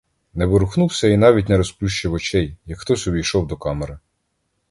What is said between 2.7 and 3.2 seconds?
хтось